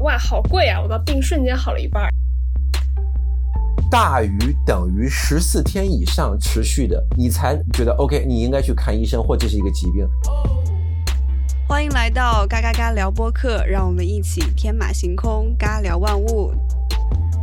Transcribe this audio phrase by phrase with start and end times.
[0.00, 0.80] 哇，好贵啊！
[0.80, 2.08] 我的病瞬间好了一半。
[3.90, 10.06] 大于等于十四天以上持续的，你才觉得 OK，你应该去看医生或这是一个疾病。
[11.66, 16.52] 欢迎来到嘎嘎嘎聊播客，让我们一起天马行空，嘎聊万物。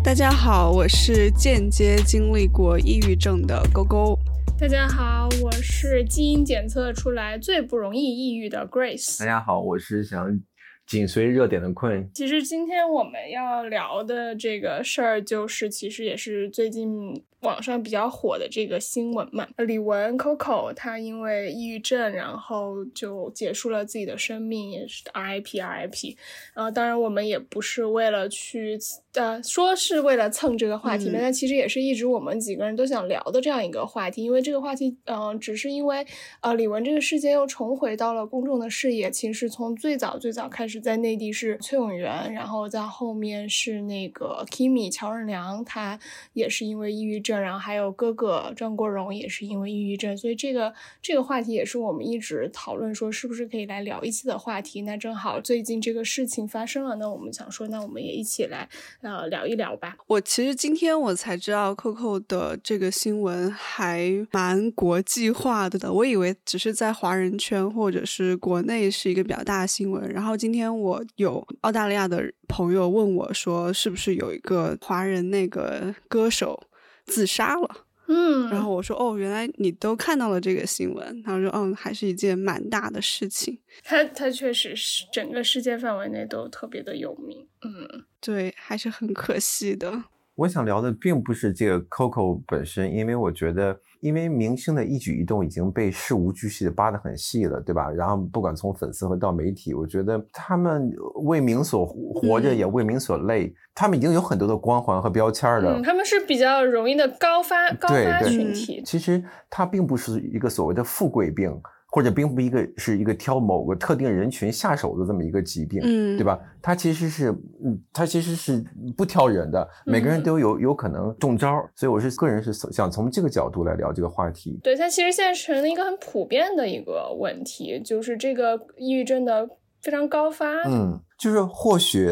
[0.01, 4.17] 大家好，我是间接经历过抑郁症的勾勾。
[4.57, 9.19] 大家好，我是基因检测出来最不容易抑郁的 Grace。
[9.19, 10.39] 大家好，我是想
[10.86, 12.10] 紧随热点的困。
[12.14, 17.23] 其实今天我们要聊的这个事儿，就是其实也是最近。
[17.45, 26.15] 网上比较火的这个新闻嘛，李玟 Coco 她因为抑郁症，然后就结束了自己的生命，也是 RIP RIP。
[26.55, 28.79] 呃，当然我们也不是为了去
[29.13, 34.23] 呃说是为了蹭这个话题，但其实也是一直我们几个人都想聊的这样一个话题。
[34.23, 36.03] 因为这个话题，嗯，只是因为
[36.41, 39.11] 呃李玟这个事件又重回到了公众的视野。
[39.11, 45.99] 其实从最早最早开始，在内地是崔永元，然后在后面是那个 Kimi 乔任梁，他
[46.33, 47.34] 也是因为抑郁症。
[47.39, 54.81] 然后还有哥哥张国荣也是因为抑郁症，所以这个这个话题也是我们一直讨论说是不是可以来聊一次的话题。
[54.81, 58.67] 那正好最近这个事情发生了，那我们想说，那我们也一起来
[59.02, 59.97] 呃聊一聊吧。
[60.08, 70.09] 我其实今天我才知道 Coco 的这个新闻还蛮国际化的的，我以为只是在华人圈或者是国内是一个比较大的新闻。
[70.11, 76.61] 然后今天我有澳大利亚的朋友问我说，是不是有一个华人那个歌手？
[77.06, 81.23] 自杀了，嗯，然后我说哦，原来你都看到了这个新闻。
[81.23, 83.58] 他说嗯，还是一件蛮大的事情。
[83.84, 90.03] 他他确实是整个世界范围内都特别的有名，嗯，对，还是很可惜的。
[90.36, 93.80] 我想聊的并不是这个 Coco 本身，因为我觉得。
[94.02, 97.89] 因为明星的一举一动已经被事无巨细的扒得很细了，对吧？
[97.89, 103.52] 然后不管从粉丝和到媒体，我觉得他们为名所活着，也为名所累。
[103.73, 105.80] 他们已经有很多的光环和标签了。
[105.80, 108.83] 嗯，他们是比较容易的高发高发群体。
[108.86, 111.59] 其实他并不是一个所谓的富贵病。
[111.95, 116.38] 或者并不一个是一个挑某个特定人群下手的这么一个疾病，嗯，对吧？
[116.61, 117.32] 它其实是，
[117.64, 118.61] 嗯，它其实是
[118.98, 124.60] 不挑人的，每个人都有有可能中招，所以我是个人是想从这个角度来聊这个话题。
[124.61, 129.48] 对，它其实现在成了一个很普遍的一个问题，就是这个抑郁症的
[129.82, 132.10] 非常高发，嗯，就是或许，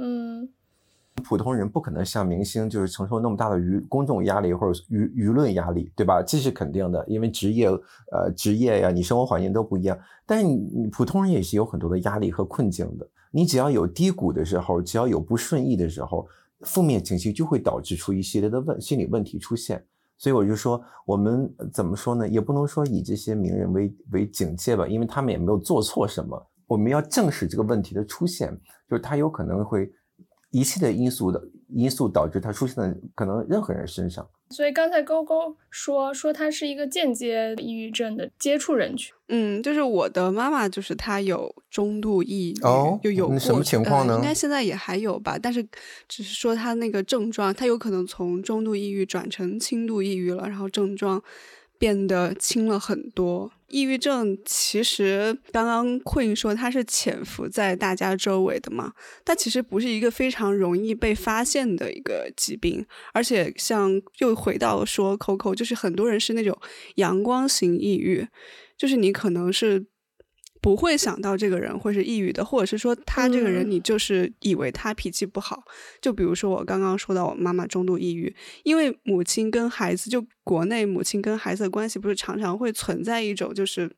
[0.00, 0.48] 嗯。
[1.24, 6.22] 普通人不可能像明星，就是承受那么大的舆公众压力或者舆舆论压力，对吧？
[6.22, 9.98] 这是肯定的，因为职业，呃，职业呀，你生活环境都不一样。
[10.24, 13.08] 但是你普通人也是有很多的压力和困境的。
[13.30, 16.26] 你只要有低谷的时候，只要有不顺意的时候，
[16.60, 19.84] 负面情绪就会导致出一系列的问心理问题出现。
[20.18, 22.28] 所以我就说，我们怎么说呢？
[22.28, 26.46] 也不能说以这些名人为为警戒吧，因为他们也没有做错什么。
[26.66, 28.56] 我们要正视这个问题的出现，
[28.88, 29.90] 就是他有可能会。
[30.56, 39.14] 一系列因素的因素导致它出现在可能任何人身上，所以刚才勾勾说说他是一个间接抑郁症的接触人群。
[39.28, 44.14] 嗯，就是我的妈妈，就是她有中度抑郁，哦，就有什么情况呢？
[44.14, 45.62] 应该现在也还有吧，但是
[46.08, 51.22] 只是说她那个症状，她有可能从中度抑郁转成轻度抑郁了，然后症状。
[51.78, 53.50] 变得轻了很多。
[53.68, 58.92] 抑郁症其实刚刚 Queen 说它是潜伏在大家周围的嘛，
[59.24, 66.56] 它其实不是一个非常容易被发现的一个疾病，而且像又回到说 Coco，就是很多人是那种
[66.96, 68.26] 阳光型抑郁，
[68.76, 69.86] 就是你可能是。
[70.66, 75.62] 不会想到这个人会是抑郁的，或者是说他这个人你就是以为他脾气不好。
[76.02, 78.34] 就比如说我刚刚说到我妈妈中度抑郁，
[78.64, 83.88] 因为母亲跟孩子，就国内母亲跟孩子的关系不是常常会存在一种就是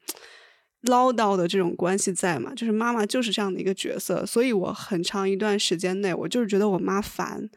[0.85, 2.53] 唠叨的这种关系在嘛？
[2.55, 7.49] 就是妈妈就是这样的一个角色，所以我很长一段时间内我就是觉得我妈烦，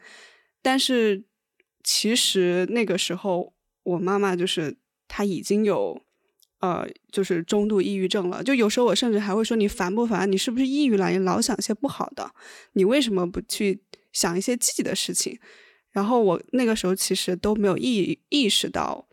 [0.62, 1.22] 但是
[1.84, 3.52] 其实那个时候
[3.82, 6.00] 我妈妈就是她已经有。
[6.62, 8.42] 呃，就是中度抑郁症了。
[8.42, 10.30] 就有时候我甚至还会说：“你烦不烦？
[10.30, 11.10] 你是不是抑郁了？
[11.10, 12.32] 你老想些不好的，
[12.72, 13.82] 你为什么不去
[14.12, 15.38] 想一些积极的事情？”
[15.90, 19.06] 然后我那个时候其实都没有意意识到。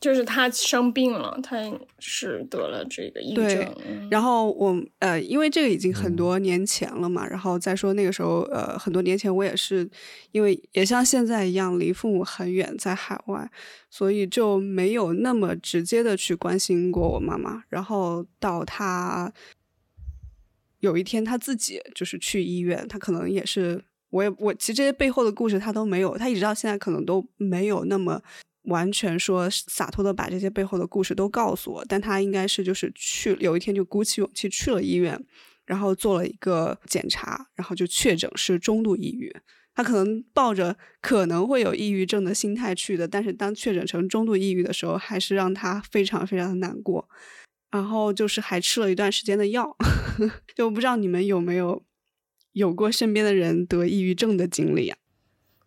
[0.00, 1.56] 就是他生病了，他
[1.98, 4.08] 是得了这个抑郁症。
[4.10, 9.86] 然后我呃，因为这个已经很多年前了嘛，然后再说那个时候呃，很多年前我也是
[10.32, 13.50] 因为也像现在一样离父母很远，在海外，
[13.90, 17.62] 所以就没有那么直接的去关心过我妈妈。
[17.68, 19.30] 然后到他
[20.78, 28.22] 有一天他自己就是去医院，他可能也是我也我其实这些背后的故事他都没有，他一直到现在可能都没有那么。
[28.70, 35.22] 完全说洒脱的把这些背后的故事都告诉我，但他应该是就是去有一天就鼓起勇气去了医院，
[35.66, 39.30] 然后做了一个检查，然后就确诊是中度抑郁。
[39.72, 47.08] 他可能抱着可能会有抑郁症的心态去的，但是当确诊成中度抑郁的时候，还是让他非常非常的难过。
[47.70, 49.76] 然后就是还吃了一段时间的药，
[50.56, 51.84] 就不知道你们有没有
[52.52, 54.98] 有过身边的人得抑郁症的经历啊？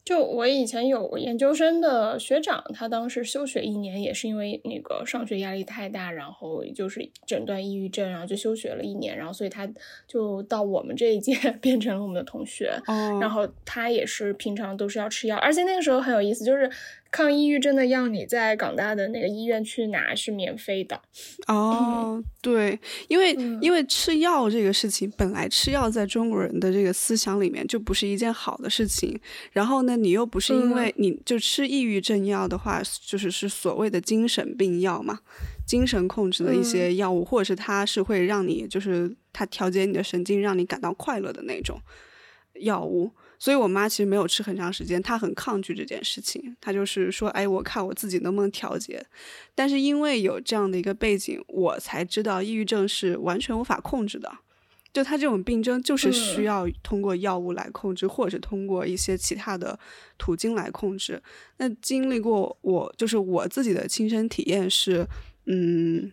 [0.06, 9.68] 就我以前有研究生的学长，他当时休学一年，也是因为那个上学压力太大，然后就是诊断抑郁症，然后就休学了一年，然后所以他
[10.06, 12.74] 就到我们这一届 变成了我们的同学，
[13.22, 16.70] 然后他也是平常都是要吃药，而且那个时候很有意思，就是。
[17.14, 21.00] 抗抑郁症的药，你在港大的那个医院去拿是免费的。
[21.46, 29.16] 哦，对，因为因为吃药这个事情，本来吃药在中国人的这个思想里面就不是一件好的事情。
[29.52, 35.20] 然后呢，你又不是因为你就吃抑郁症药的话，就是是所谓的精神病药嘛，
[35.68, 41.80] 精神控制的一些药物，或者是它是会让你就是它调节你的神经，让你感到快乐的那种
[42.62, 43.12] 药物。
[43.44, 46.56] 所以，我妈其实没有吃很长时间，她很抗拒这件事情。
[46.62, 49.06] 她就是说：“哎，我看我自己能不能调节。”
[49.54, 54.32] 但是因为有这样的一个背景，我才知道抑郁症是完全无法控制的。
[54.94, 59.78] 就他这种病症，就是需要通过药物来控制，或者是通过一些其他的
[60.18, 61.22] 途径来控制。
[61.58, 65.06] 那经历过我，就是我自己的亲身体验是，
[65.48, 66.10] 嗯，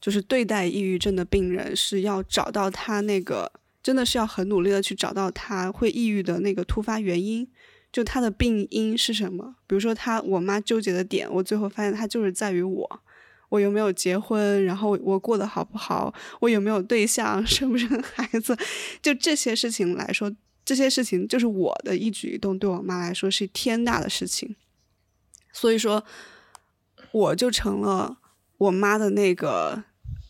[0.00, 3.52] 就是对待抑郁症的病人是要找到他那个。
[3.82, 7.48] 真的是要很努力的去找到他会抑郁的那个突发原因，
[7.90, 9.56] 就他的病因是什么？
[9.66, 13.00] 比如说他我妈纠结的点，我最后发现他就是在于我，
[13.48, 18.56] 我有没有结婚，然后我过得好不好，我有没有对象， 生不生孩子，
[19.02, 20.32] 就这些事情来说，
[20.64, 24.54] 这些事情就是我的一举一动对我妈来说是天大的事情，
[25.52, 26.04] 所以说
[27.10, 28.18] 我就成了
[28.58, 29.84] 我妈的那个。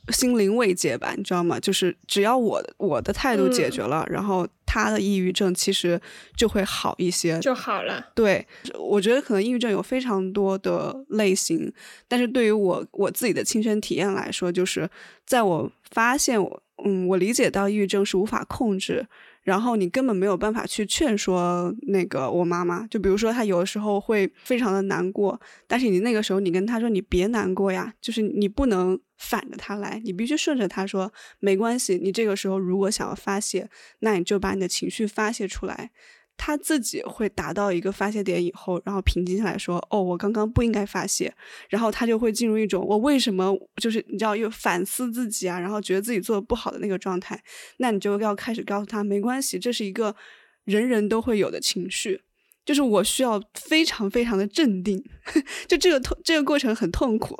[0.08, 1.60] 心灵慰藉吧，你知道吗？
[1.60, 6.00] 就是只要我我的态度解决了，然后他的抑郁症其实
[6.36, 8.04] 就会好一些，就好了。
[8.14, 8.46] 对，
[8.78, 11.72] 我觉得可能抑郁症有非常多的类型，
[12.08, 14.88] 但是对于我我自己的亲身体验来说，就是
[15.24, 19.06] 在我发现我嗯，我理解到抑郁症是无法控制。
[19.42, 31.98] 然后你根本没有办法去劝说那个我妈妈，就比如说她有的时候会非常的难过，但是你那个时候你跟她说你别难过呀，就是你不能反着她来，你必须顺着她说没关系。
[31.98, 33.68] 你这个时候如果想要发泄，
[33.98, 35.90] 那你就把你的情绪发泄出来。
[36.36, 41.32] 他自己会达到一个发泄点以后，然后平静下来说：“哦，我刚刚不应该发泄。”
[41.70, 47.40] 然后他就会进入一种“我为什么就是你知道又反思自己啊，然后觉得自己做的不好的那个状态。”
[47.78, 50.16] 那你就要开始告诉他：“没关系，这是一个
[50.64, 52.20] 人人都会有的情绪，
[52.64, 55.00] 就是我需要非常非常的镇定。
[55.68, 57.36] ”就这个痛，这个过程很痛苦。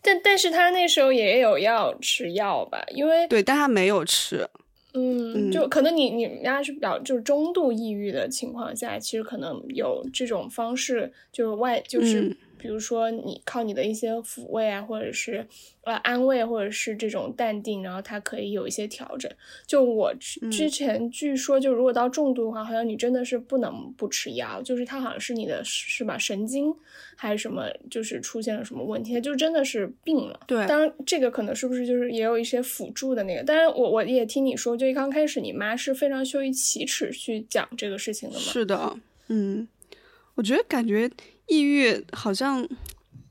[0.00, 2.80] 但但是他那时候也有要吃药吧？
[2.94, 4.48] 因为对，但他没有吃。
[4.94, 15.46] 嗯，就可能你你们家是比较就是中度抑郁的情况下，其实可能有这种方式，就是外就是比如说你靠你的一些抚慰啊，或者是。
[15.86, 19.30] 呃，安慰或者是这种淡定，然后它可以有一些调整。
[19.66, 20.14] 就我
[20.50, 26.74] 之前据说，就如果到重度的话，好像你真的是不能不吃药，就是它好像是你的是吧神经
[27.16, 30.40] 还是什么，就是出现了什么问题，它就真的是病了。
[30.46, 33.42] 对，当然这个可能是不是就是也有一些辅助的那个。
[33.44, 38.40] 当然，我我也听你说，就一刚开始你妈是非常羞于启齿去讲这个事情的嘛。
[38.40, 38.96] 是的，
[39.28, 39.68] 嗯，
[40.36, 41.10] 我觉得感觉
[41.46, 42.68] 抑郁好像。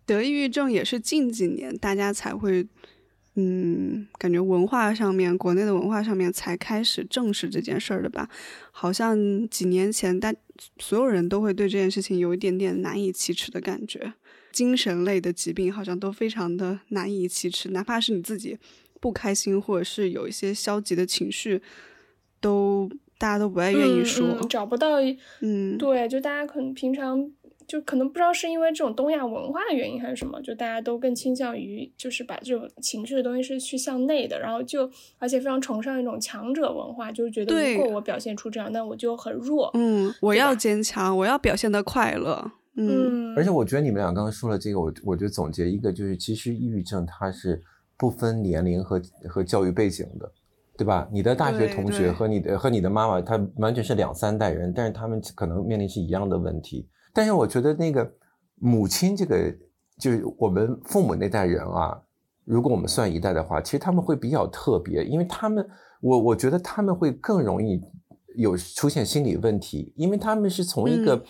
[0.05, 2.67] 得抑郁症也是近几年大家才会，
[3.35, 8.27] 嗯，感觉文化上面，国内的文化上面才开始正视这件事儿的吧？
[8.71, 10.35] 好像几年前，大
[10.77, 14.11] 所有人都会对这件事情有一点点难以启齿的感觉。
[14.51, 18.57] 精神类的疾病好像都非常的难以启齿，哪怕是你自己
[18.99, 21.61] 不开心或者是有一些消极的情绪，
[22.41, 24.97] 都大家都不爱愿意说，找不到，
[25.39, 27.31] 嗯，对，就大家可能平常。
[27.67, 39.71] 就可能不知道是因为这种东亚文化的原因还是什么，就大家都更倾向于就是把这种情绪的东西是去向内的，然后就而且非常崇尚一种强者文化，就是觉得如果我表现出这样，那我就很弱。
[39.73, 42.51] 嗯，我要坚强，我要表现的快乐。
[42.75, 47.61] 嗯，而且我觉得你们俩刚刚说了这个，我我就总结一个，就是其实抑郁症它是
[47.97, 50.31] 不分年龄和和教育背景的，
[50.75, 51.07] 对吧？
[51.11, 56.87] 你的大学同学和你的和你的妈妈，她完全是两三代人，但是他们可能面临是一样的问题。
[57.13, 58.11] 但是我觉得那个
[58.55, 59.55] 母亲这个，
[59.99, 62.01] 就是我们父母那代人啊，
[62.43, 65.65] 如果我们算一代的话，其实他们会比较特别，因为他们，
[66.01, 67.79] 我我觉得他们会更容易
[68.35, 71.23] 有出现心理问题，因为他们是从一个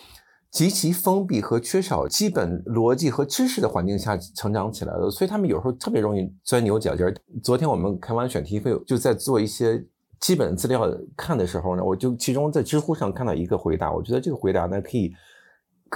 [0.50, 7.14] 极其封闭和缺少基本逻辑和知识的环境下成长起来的，所以他们有时候特别容易钻牛角尖。
[7.42, 9.86] 昨天我们开完选题会，就在做一些。
[10.20, 15.12] 基本资料看的时候呢，我就其中在知乎上看到一个回答，我觉得这个回答呢可以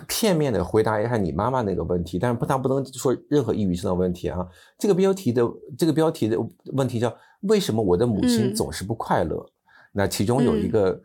[0.07, 4.47] 片面的回答一下你妈妈那个问题，但是不，他不能说任何抑郁症的问题啊。
[4.79, 5.43] 这个标题的
[5.77, 6.39] 这个标题的
[6.73, 9.45] 问题叫为什么我的母亲总是不快乐？
[9.93, 11.01] 那其中有一个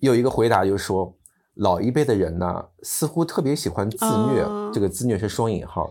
[0.00, 1.16] 有一个回答就是说，
[1.54, 5.90] 老一辈的人呢似乎特别喜欢自虐，这个自虐是双引号，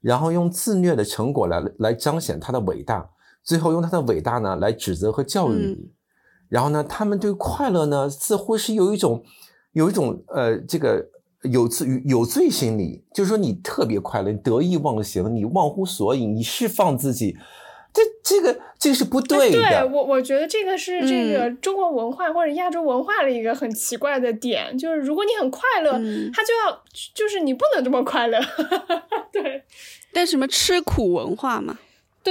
[0.00, 3.08] 然后用自虐的成果来来彰显他的伟大，
[3.42, 5.90] 最后用他的伟大呢来指责和教育你。
[6.48, 9.22] 然后呢，他们对快乐呢，似乎是有一种，
[9.72, 11.06] 有一种呃，这个
[11.42, 17.36] 有罪有罪心理，就是说你特别快乐，得意忘形，你忘乎所以，你释放自己，
[17.92, 19.58] 这这个这个是不对的。
[19.58, 25.92] 对我我觉得这个是这个中国文化或者亚洲文化的一个很奇怪的点，就是如果你很快乐，
[26.32, 26.82] 他就要
[27.14, 28.40] 就是你不能这么快乐。
[29.32, 29.62] 对，
[30.12, 31.78] 但什么吃苦文化嘛。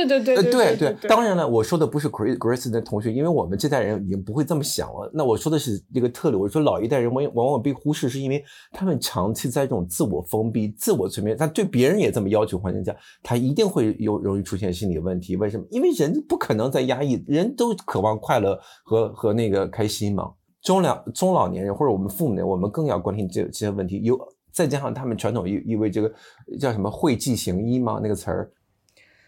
[0.05, 5.09] 对对对对对，当然了，我说的不是 Grace 的同学，因为我们这代人已经不会这么想了。
[5.13, 15.35] 那我说的是这个特例，我说老一代人往往往被忽视，是因为他们长期在这种自我封闭、自我催眠，他对别人也这么要求环境下，他一定会有容易出现心理问题。
[15.35, 15.65] 为什么？
[15.71, 20.31] 因为人不可能在压抑，人都渴望快乐和和那个开心嘛。
[20.61, 24.01] 中老中老年人或者我们父母呢，我们更要关心这这些问题。
[24.03, 24.17] 有
[24.51, 26.11] 再加上他们传统意意味这个
[26.59, 28.51] 叫什么讳疾行医嘛那个词儿。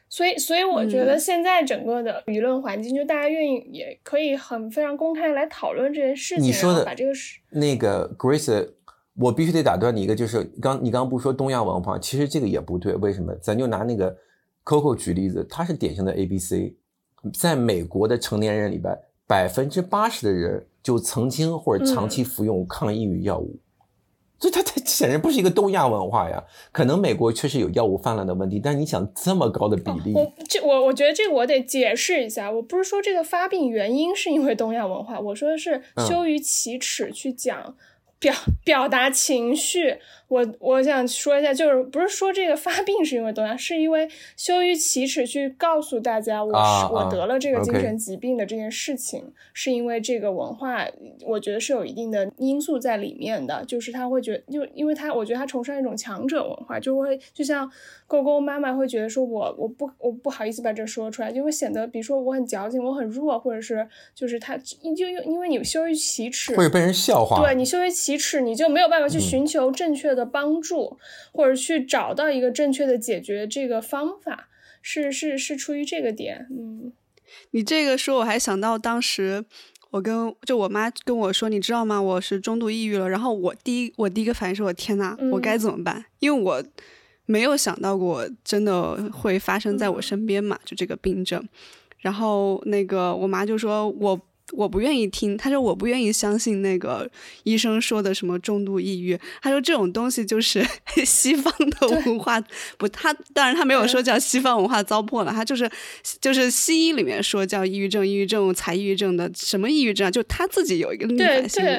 [0.10, 6.44] 所以，所以我觉得现在整个的舆论环境，就大家愿意也可以很非常公开来讨论这件事情。
[6.44, 8.70] 你说的把这个事，那个 Grace，
[9.16, 12.96] 我必须得打断你一个，就是刚你刚刚不说东亚文化，其实这个也不对。
[12.96, 13.34] 为什么？
[13.36, 14.18] 咱就拿那个
[14.66, 16.75] Coco 举例子，他是典型的 A B C，
[17.32, 18.92] 在美国的成年人里边，
[19.28, 23.60] 百分之八十的人就曾经或者长期服用抗抑郁药物。
[24.39, 37.75] 就它它显然不是一个东亚文化呀，可能美国确实有药物泛滥的问题，但是你想这么高的比例，我这我我觉得这个我得解释一下，我不是说这个发病原因是因为东亚文化，我说的是羞于启齿去讲
[38.17, 40.00] 表表达情绪。
[40.30, 44.08] 我我想说一下，就是不是说这个发病是因为东亚，是因为
[44.38, 50.86] 羞于启齿去告诉大家我是我得了这个精神疾病的这件事情，是因为这个文化，
[51.26, 57.68] 我觉得是有一定的因素在里面的，就是他会觉得，就因为他我觉得他崇尚一种强者文化，就会就像
[58.06, 64.96] 狗狗妈妈会觉得说我我不我不好意思把这说出来，就会显得比如说我很矫情，我很弱，或者是就是他就因
[65.26, 70.19] 因为你羞于启齿，会被人笑话，对你羞于启齿，你就没有办法去寻求正确的。
[70.20, 71.00] 的帮助，
[71.32, 74.50] 或者去找到一个正确的解决这个方法，
[74.82, 76.48] 是是是出于这个点。
[76.52, 76.92] 嗯，
[77.52, 79.46] 你这个说我还想到当时
[79.92, 82.02] 我跟就我妈跟我说，你知道吗？
[82.02, 83.10] 我是中度抑郁了。
[83.10, 86.04] 然后我第一我第一个反应是我天呐，我该怎么办？
[86.20, 86.62] 因为我
[87.26, 91.48] 没有想到过真的会发生在我身边嘛，就这个病症。
[92.00, 94.20] 然后那个我妈就说我。
[94.53, 97.10] 我不愿意听，他说我不愿意相信那个
[97.44, 99.20] 医生说的什么重度抑郁。
[99.41, 100.65] 他说这种东西就是
[101.06, 102.41] 西方的文化，
[102.77, 105.70] 不，他当然他没有说叫西方文化糟粕了，他就是
[106.20, 111.70] 就是西医里面说叫抑郁症，抑郁症才抑郁症的什么抑郁症啊，就他自己有一个逆反心理，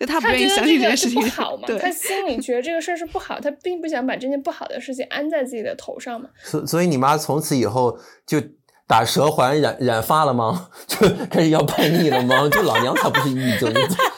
[0.00, 6.28] 就他不愿意相信这件事情不好嘛，他心里觉得这个事儿是不好，他并不想把这件不好的事情安在自己的头上嘛。
[6.44, 8.42] 所所以你妈从此以后就。
[8.88, 10.68] 打蛇环染染发了吗？
[10.88, 12.48] 就开始要叛逆了吗？
[12.50, 13.72] 就老娘才不是抑郁症，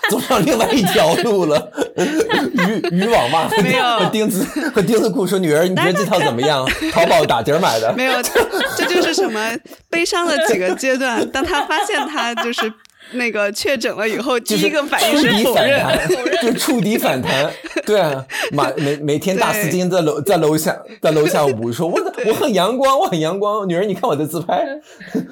[0.08, 1.70] 走上另外一条路了。
[1.96, 3.48] 渔渔网嘛，
[3.98, 6.64] 和钉子和钉子裤说：“女儿，你觉得这套怎么样？
[6.92, 8.22] 淘宝打折买的。”没有，
[8.76, 9.52] 这就是什么
[9.90, 11.28] 悲伤的几个阶段。
[11.30, 12.72] 当他发现他就是。
[13.12, 15.82] 那个确诊了以后，第一个反应是否认，
[16.42, 17.50] 就触底反弹。
[17.86, 23.68] 对啊，每每每天大丝巾在楼在楼下在楼下舞，说我 我很阳光，我很阳光。
[23.68, 24.64] 女人，你看我的自拍。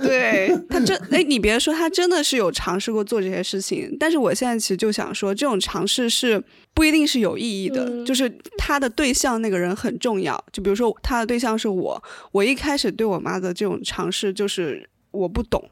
[0.03, 3.97] 对他真 哎，你别说，他真的是有尝试过做这些事情。
[4.01, 6.43] 但是我现在其实就想说，这种尝试是
[6.75, 8.05] 不一定是有意义的。
[8.05, 10.43] 就是他的对象那个人很重要。
[10.53, 15.63] 就比如说他的对象是我，我一开始对我妈的这种尝试就是我不懂。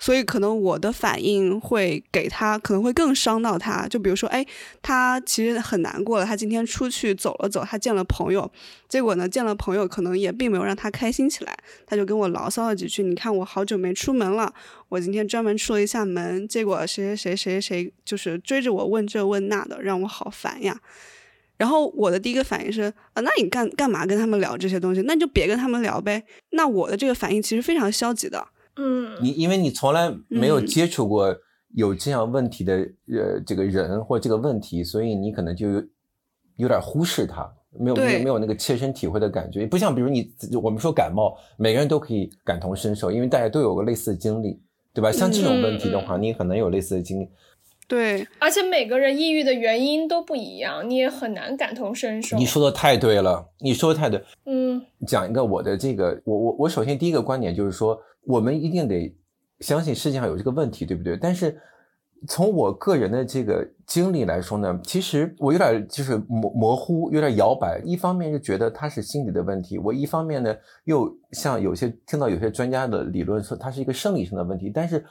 [0.00, 3.86] 所以可能我的反应会给他，可能会更伤到他。
[3.86, 4.44] 就比如说，哎，
[4.80, 8.50] 他其实很难过了，他今天出去走了走，他见了朋友，
[8.88, 11.54] 结果呢，见了朋友可能也并没有让他开心起来，
[11.86, 13.02] 他就跟我牢骚了几句。
[13.02, 14.50] 你看我好久没出门了，
[14.88, 20.80] 我今天专门出了一下门，结果谁谁谁谁谁就是追着我问这问那的，让我好烦呀。
[21.58, 25.02] 然后我的第一个反应是，啊，那你干干嘛跟他们聊这些东西？
[25.02, 26.24] 那你就别跟他们聊呗。
[26.52, 28.48] 那我的这个反应其实非常消极的。
[28.76, 31.34] 嗯，你因为你从来没有接触过
[31.74, 35.68] 有这样问题的呃这个人或这个问题，所以你可能就
[36.56, 44.60] 有点忽视它，没有没有没有那个切身体会的感觉，不像比如你我们说感冒，每个人都可以感同身受，因为大家都有个类似的经历。
[44.92, 45.12] 对吧？
[45.12, 47.28] 像这种问题的话，你可能有类似的经历。
[47.90, 52.36] 对，而且每个人抑郁的原因都不一样，你也很难感同身受。
[52.36, 54.22] 你说的太对了，你说的太对。
[54.46, 59.12] 嗯，讲一个我的这个，我我我首先第一个观点就是说，我们一定得
[59.58, 61.16] 相信世界上有这个问题，对不对？
[61.16, 61.60] 但是
[62.28, 67.82] 从我个人的这个经历来说呢，其实我有点就是模模糊，有点摇摆。
[67.84, 74.70] 一方面是觉得它是心理的问题，我一方面呢又像有些听到有些专家的理论说它是一个生理上的问题。
[74.72, 75.04] 但是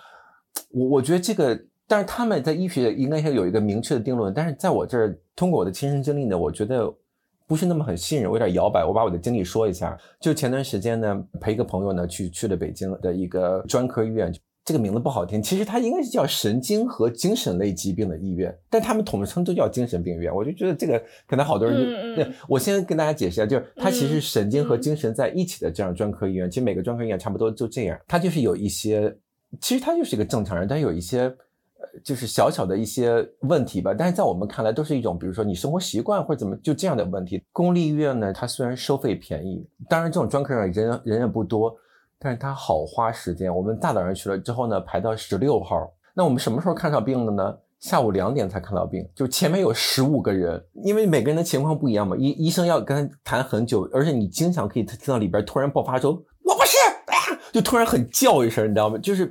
[0.72, 1.60] 我我觉得这个。
[1.90, 6.88] 但是他们在医学应该是有一个明确的定论，但是在我这儿，通过我的亲身经历呢，我觉得
[7.48, 8.86] 不是那么很信任，我有点摇摆。
[8.86, 14.32] 我把我的经历说一下，就前段时间呢，陪一个朋友呢去去了北京的一个专科医院，
[14.64, 20.32] 这个名字不好听，其实它应该是叫神经和精神类疾病的医院，但他们统称都叫精神病院。
[20.32, 29.12] 我就觉得这个可能好多人就，那我先跟大家解释一下，就是它其实神经和精神在一起的这样专科医院，其实每个专科医院差不多就这样，它就是有一些，
[29.60, 31.36] 其实它就是一个正常人，但有一些。
[32.04, 37.44] 就是小小的一些问题吧，但是在我们看来都是一种，比如说你生活习惯或者怎么就这样的问题。
[37.52, 41.76] 公立医院呢，它虽然收费便宜，当然这种专科人人人也不多，
[42.20, 43.54] 但是它好花时间。
[43.54, 47.58] 我们大早上去了之后呢，排到十六号，那我们什么时候看上病的呢？
[47.80, 56.12] 下午两点才看到病，就前面有十五个人，因为每个人的情况不一样嘛，医医生要跟他谈很久，而且你经常可以听到里边突然爆发说
[56.44, 56.78] “我不是”，
[57.54, 58.98] 就突然很叫一声，你知道吗？
[58.98, 59.30] 就是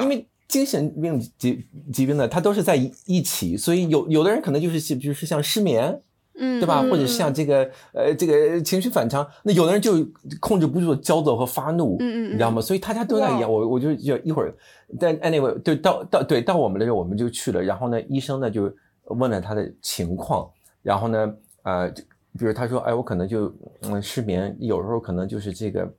[0.00, 0.28] 因为。
[0.48, 2.76] 精神病疾疾病呢，它都是在
[3.06, 6.00] 一起，所以有有的人可能就是比如说像失眠，
[6.38, 6.82] 嗯，对吧？
[6.82, 10.06] 或者像这个呃这个情绪反常，那有的人就
[10.38, 12.62] 控制不住焦躁和发怒，嗯嗯，你知道吗？
[12.62, 14.54] 所以大家都在一样，我我就就一会儿，
[15.00, 18.72] 但 anyway，对到到对到我们的时候我们就去了，然后呢，医生呢就
[19.04, 20.48] 问了他的情况，
[20.82, 21.34] 然后呢，
[21.64, 21.90] 呃，
[22.38, 25.92] 比如他说，哎，我可能就嗯失眠，有时候可能就是这个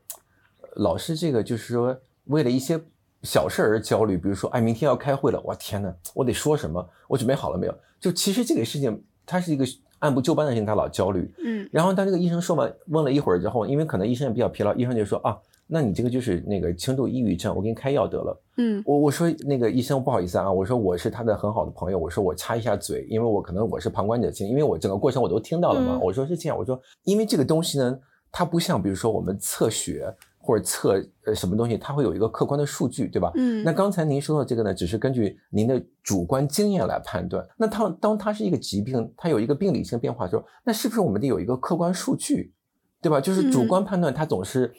[0.76, 2.80] 老是这个就是说为了一些。
[3.24, 6.88] 小事而焦虑，比如说，哎，明天要开会了，我天哪，我得说什么？
[7.08, 7.74] 我准备好了没有？
[8.00, 9.66] 就其实这个事情，它是一个
[10.00, 11.34] 按部就班的事情，他老焦虑。
[11.44, 11.68] 嗯。
[11.72, 18.42] 然后当这个医生说完，问了一会儿之后，因为可能医生也比较疲劳，医生就说啊，那你这个就是那个轻度抑郁症，我给你开药得了。
[18.58, 18.84] 嗯。
[18.86, 26.00] 我我说那个医生不好意思啊，我说我是他的很好的朋友，我说我插一下嘴，因为我可能我是旁观者清，因为我整个过程我都听到了嘛。
[26.02, 28.00] 我说是这样，我说因为这个东西呢，
[28.32, 30.14] 它不像比如说我们测血。
[30.48, 30.94] 或者测
[31.26, 33.30] 呃什么东西，它会有一个客观的数据，对吧？
[33.36, 33.66] 嗯。
[33.66, 37.46] 那刚才您说的这个呢，只是根据您的主观经验来判断。
[37.58, 42.54] 那它当它是一个疾病，它有一个病理性变化的时候，那是不是我们得有一个客观数据，
[43.02, 43.20] 对吧？
[43.20, 44.74] 就是主观判断它总是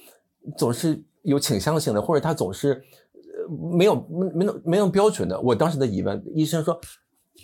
[0.57, 5.39] 总是有倾向性的，或者它总是呃没有没没有没有标准的。
[5.39, 6.81] 我当时的疑问，医生说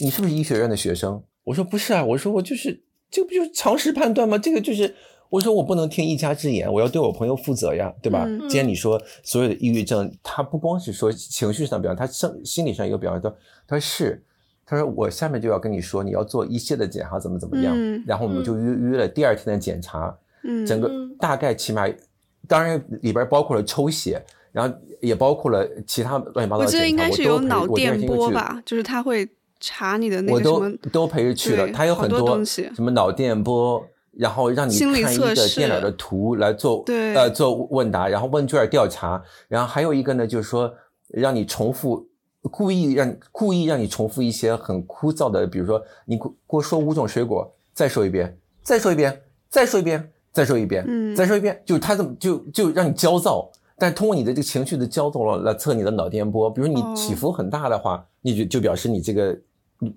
[0.00, 1.22] 你是不是医学院的学生？
[1.44, 4.38] 我说不是啊，我说我就是这不就是常识判断吗？
[4.38, 4.94] 这个就是。
[5.30, 8.24] 我说我不能听一家之言，我要对我朋友负责呀，对吧？
[8.48, 13.30] 既然你说所有的抑郁症，他不光是说情绪上表现，他生心理上一个表现，他
[13.66, 14.22] 他说是，
[14.64, 20.16] 他说我下面就要跟你说，你要做一系列的检查，怎么怎么样，然后我们就约约了第二天的检查，
[20.64, 21.88] 整个大概起码，
[22.46, 33.84] 当然里边包括了抽血，然后也包括了其他乱七八糟的检查，我记得应该是有脑电波吧，就是他会查你的那个什么，都都陪着去了，他有很多什么脑电波。
[34.16, 36.82] 然后让你看一个电脑的图来做，
[37.14, 40.72] 呃，做问答，然后问卷调查，然后还有一个呢，就是说
[41.08, 42.06] 让你重复，
[42.42, 59.36] 故意让故意让你重复一些很枯燥的，比如说你给我说五种水果，再说一遍，再说一遍，再说一遍，再说一遍，嗯，再说一遍，就是他怎么就就让你焦躁，但是通过你的这个情绪的焦躁了来测你的脑电波，比如你起伏很大的话，你就就表示你这个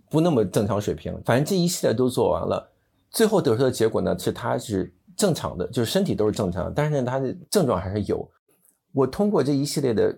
[0.10, 2.72] 不那么正常水平，反正这一系列都做完了。
[3.10, 8.30] 最后得出的结果呢，是他是正常的，就是身体都是正常的，但是呢，他的症状还是有。
[8.94, 10.16] 我通过这一系列的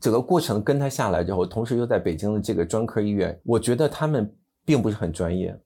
[0.00, 4.34] 整个过程跟他下来之后，同时又在北京的这个专科医院，我觉得他们
[4.64, 5.56] 并不是很专业，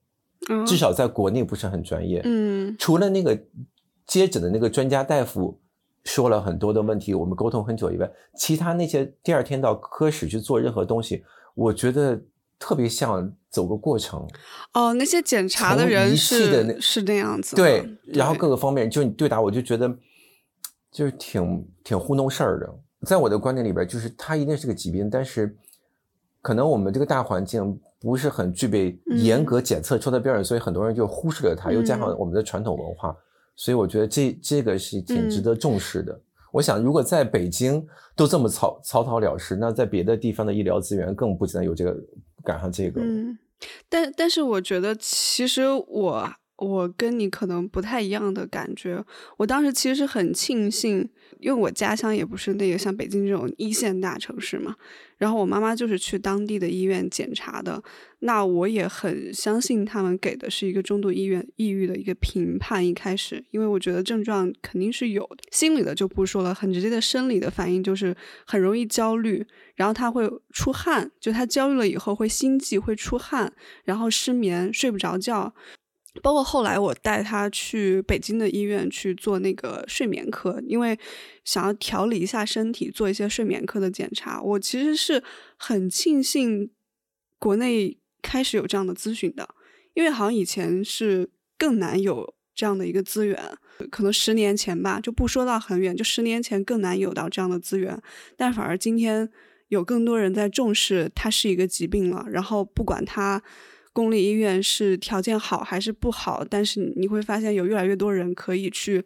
[0.67, 2.21] 至少在国内不是很专业。
[2.25, 3.39] 嗯，除了那个
[4.05, 5.59] 接诊的那个专家大夫
[6.03, 11.23] 说了很多的问题，我们沟通很久以外，其他那些第二天到科室去做任何东西，
[11.55, 12.21] 我觉得。
[12.59, 14.27] 特别像走个过程
[14.73, 19.89] 哦，那些检查的人是是那样子，对，然后各个方面就你对答，我就觉得
[20.91, 22.69] 就是挺挺糊弄事儿的。
[23.07, 25.55] 在我的观点里边，就是它一定是个疾病，但是
[26.41, 31.71] 可能我们这个大环境不是很具备严格检测出的标准，所以很多人就忽视了它。
[31.71, 33.15] 又加上我们的传统文化，
[33.55, 36.21] 所以我觉得这这个是挺值得重视的。
[36.51, 41.95] 我想，如果在北京都这么草草草了事，那在别的地方的医疗资源更不可能有这个
[42.43, 43.01] 赶上这个。
[43.01, 43.37] 嗯，
[43.87, 49.03] 但但是我觉得，其实我我跟你可能不太一样的感觉。
[49.37, 54.75] 我当时其实很庆幸，因为我家乡也不是那个像北京这种一线大城市嘛。
[55.17, 57.83] 然后我妈妈就是去当地的医院检查的，
[58.19, 62.85] 那我也很相信他们给的是一个中度医院抑郁的一个评判。
[62.85, 69.45] 一开始，因为我觉得症状肯定是有的，心理的就不说了，很直接的生理的反应就是很容易焦虑，
[69.75, 73.51] 然后他会出汗，就他焦虑了以后会心悸、会出汗，
[73.83, 75.53] 然后失眠、睡不着觉。
[76.23, 80.97] 包括后来我带他去北京的医院去做那个睡眠科，因为
[81.45, 84.41] 想要调理一下身体，做一些睡眠科的检查。
[84.41, 85.23] 我其实是
[85.55, 86.71] 很庆幸
[87.37, 89.47] 国内开始有这样的咨询的，
[89.93, 93.39] 因为好像以前是更难有这样的一个资源，
[93.91, 98.01] 可能十年前吧，就不说到很远，就十年前更难有到这样的资源，
[98.35, 99.29] 但反而今天
[99.67, 103.41] 有更多人在重视它是一个疾病了，然后不管它。
[103.91, 106.45] 公立医院是条件好还是不好？
[106.49, 109.03] 但是你会发现有越来越多人可以去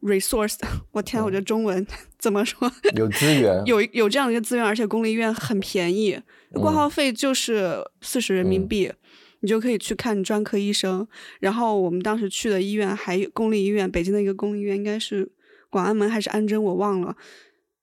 [0.00, 0.56] resource。
[0.92, 1.86] 我天，我这中文
[2.18, 2.70] 怎么说？
[2.96, 6.18] 有 资源，有有这样的一个资源，而且公立医院很便宜，
[6.52, 8.90] 挂号费就是四十人民币，
[9.40, 11.06] 你就可以去看专科医生。
[11.40, 15.30] 然后我们当时去的医院还有公立医院，北京的一个公立医院应该是
[15.68, 17.16] 广安门还是安贞，我忘了。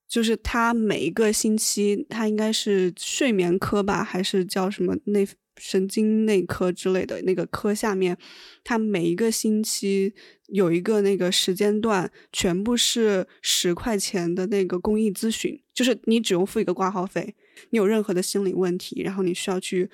[0.08, 5.28] 就是他每一个星期，他应该是睡眠科吧，还是叫什么内？
[5.60, 8.16] 神经内科之类的那个科下面，
[8.64, 10.14] 它每一个星期
[10.48, 17.34] 有一个那个时间段，全部是十块钱的那个公益咨询，就是你只用付一个挂号费，
[17.70, 19.90] 你有任何的心理问题，然后你需要去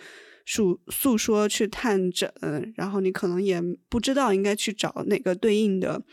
[0.47, 2.33] 诉诉说、去探诊，
[2.77, 6.05] 然后你可能也不知道应该去找哪个对应的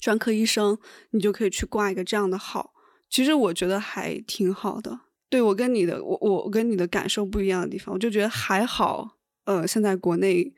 [0.00, 0.76] 专科医生，
[1.12, 2.74] 你就可以去挂一个这样的号。
[3.08, 5.00] 其实我觉得还挺好的。
[5.32, 9.16] 对我跟你的我我跟你的感受不一样的地方，我就觉得还好。
[9.46, 10.52] 呃，现在国内，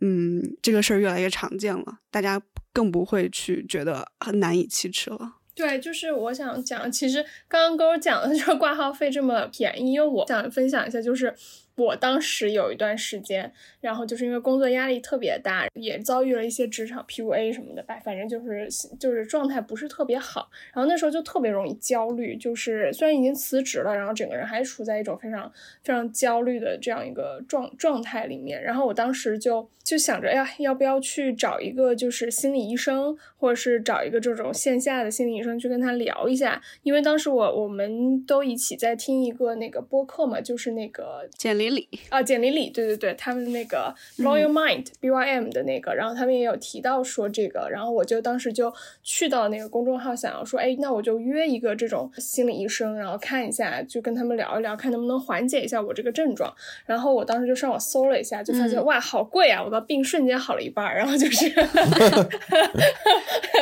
[0.00, 2.40] 嗯，这个事儿越来越常见了，大家
[2.72, 5.34] 更不会去觉得很难以启齿了。
[5.54, 11.34] 对，就是我想讲，其实刚刚跟我讲的 就是挂号费这么便宜，因为我想分享一下，就是。
[11.76, 20.48] 我当时有一段时间，然后就是因为工作压力特别大，也遭遇了一些职场 PUA 什么的吧，反正就是就是状态不是特别好。
[20.72, 28.62] 然后那时候就特别容易焦虑，就是虽然已经辞职了，然后整个人还处在一种非常非常焦虑的这样一个状状态里面。
[28.62, 36.60] 然后我当时就就想着，哎呀，要不要去找一个就是心理医生，或者是找一个这种线下的心理医生去跟他聊一下？
[36.82, 41.76] 因为当时我我们都一起在听一个那个播客嘛，就是那个简历历。
[41.76, 56.50] 里啊，简历里，对对对，他们那个 Loyal Mind B Y M 的那个，然后他们也有提到说这个，然后我就当时就去到那个公众号，想要说，哎，那我就约一个这种心理医生，然后看一下，就跟他们聊一聊，看能不能缓解一下我这个症状。
[56.86, 59.62] 然后我当时就上网搜了一下，就发现哇，好贵啊！
[59.62, 61.48] 我的病瞬间好了一半，然后就是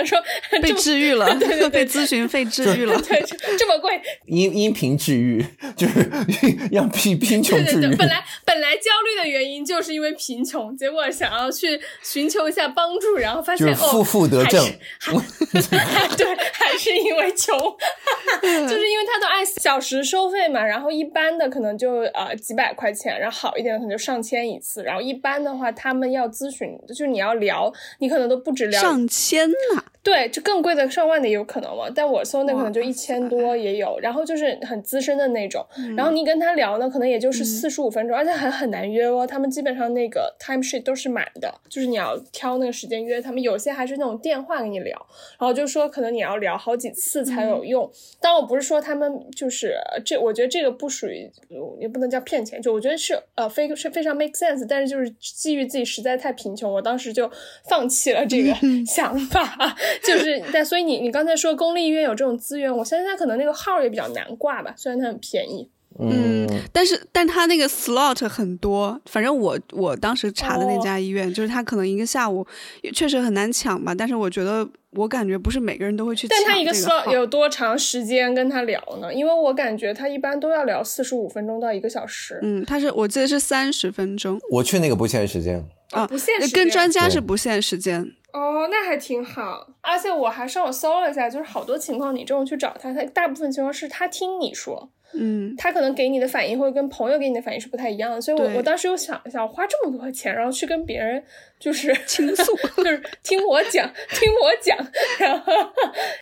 [0.05, 0.23] 说
[0.63, 1.27] 被治愈了，
[1.71, 3.21] 被咨询费治愈了，对，
[3.59, 5.45] 这么贵，音音频治愈，
[5.77, 6.09] 就是
[6.71, 7.94] 让贫贫穷治愈。
[7.97, 14.65] 本来本来焦虑的原因就是因为贫穷，结果想要去寻求一下帮助，然后发现哦，负负得正，
[16.17, 17.59] 对，还是因为穷，
[18.43, 29.85] 就是因为他都按小时收费嘛，然后一般的可能就呃几百块钱，然后好一点的可能就上千一次，然后一般的话他们要咨询，就是你要聊，你可能都不止聊上千呐。
[30.03, 44.97] 对，就更贵的上万的也有可能嘛，但我搜那可能就一千多也有，然后就是很资深的那种，然后你跟他聊呢，可能也就是四十五分钟，而且还很难约哦，他们基本上那个 time sheet 都是满的，就是你要挑那个时间约他们，有些还是那种电话跟你聊，
[45.39, 51.31] 然后就说可能你要聊好几次才有用，但我不是说他们就是这，我觉得这个不属于，
[51.79, 57.31] 也不能叫骗钱，就我觉得是呃非是非常 make sense，但是就是基于自己实在太贫穷，我当时就
[57.69, 58.55] 放弃了这个
[58.87, 59.77] 想法。
[60.03, 65.69] 就是，但所以你你刚才说公立医院有这种资源，我相信他可能那个号也比较难挂吧，虽然它很便宜。
[65.99, 72.47] 嗯，但是但他那个 slot 很多，反正我我当时查的那家医院，就是他可能一个下午
[72.83, 73.95] 也确实很难抢吧。
[73.95, 76.27] 但是我觉得我感觉不是每个人都会去。
[76.27, 79.15] 但他一个 slot 有多长时间跟他聊呢？
[79.15, 82.41] 因为我感觉他一般都要聊四十五分钟到一个小时。
[82.43, 84.41] 嗯，他是我记得是三十分钟。
[84.51, 88.05] 我去那个不限时间啊，不限时间跟专家是不限时间。
[88.33, 89.69] 哦，那还挺好。
[89.81, 101.23] 而且我还上网搜了一下，就是好多情况，你这种去找他，他大部分情况是他听你说，嗯，他可能给你的反应会跟朋友给你的反应是不太一样的，所以我我当时又想想花这么多钱，然后去跟别人
[101.59, 104.77] 就是 倾诉，就是听我讲，听我讲，
[105.19, 105.53] 然后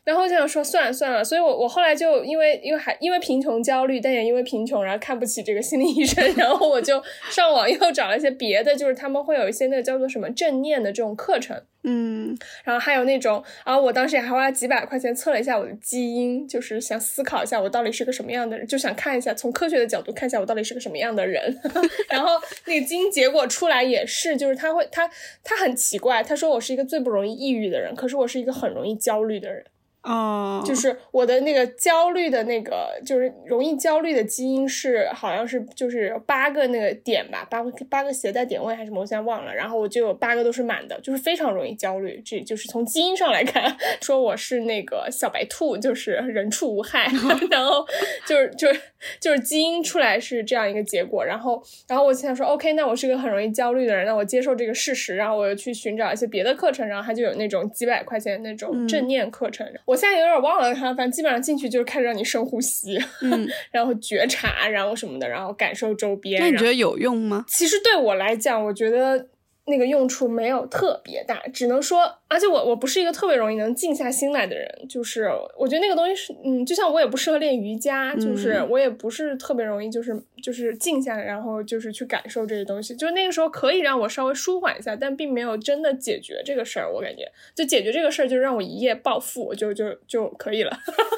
[0.05, 11.61] 然后就想说算了算了，所以我我后来就因为因为还因为贫穷焦虑，但也因为贫穷，然后看不起这个心理医生，然后我就上网又找了一些别的，就是他们会有一些那个叫做什么正念的这种课程。
[11.85, 21.61] 嗯，然后还有那种，然后我当时也还花了几百块钱测了一下我的基因，就是想思考一下我到底是个什么样的人，就想看一下从科学的角度看一下我到底是个什么样的人。
[22.11, 22.31] 然后
[22.67, 25.09] 那个基因结果出来也是，就是他会他
[25.43, 29.65] 他很奇怪，他说我是一个最不容易抑郁的人，可是我是一个很容易焦虑的人。
[30.03, 39.55] 哦，就是我的那个焦虑的那个，就是容易焦虑的基因是好像是就是八个那个点吧，八个八个携带点位还是什么，我现在忘了。
[39.55, 42.21] 然后我就有八个都是满的，就是非常容易焦虑。
[42.25, 47.07] 这就是从基因上来看， 说我是那个小白兔，就是人畜无害。
[47.51, 47.87] 然后
[48.27, 48.81] 就是就是
[49.21, 51.25] 就是基因出来是这样一个结果。
[51.25, 55.15] 然后然后我现在说，OK，那我是个很容易焦虑的人，那我接受这个事实。
[55.15, 59.65] 然后我又去寻找一些别的课程，然后他就有那种几百块钱那种正念课程。
[59.93, 66.41] 我现在有点忘了它，反正基本上进去就是开始让你深呼吸，嗯， 然后觉察，然后什么的，然后感受周边。
[66.41, 67.45] 那你觉得有用吗？
[67.47, 69.29] 其实对我来讲，我觉得
[69.65, 90.77] 那个用处没有特别大，只能说，而且我我不是一个特别容易能静下心来的人，就是我觉得那个东西是，嗯，就像我也不适合练瑜伽，就是我也不是特别容易，就是就是静下来，然后就是去感受这些东西，就是那个时候可以让我稍微舒缓一下，但并没有真的解决这个事儿，我感觉就解决这个事儿，就让我一夜暴富，就就就可以了，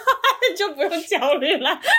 [0.54, 1.80] 就不用焦虑了。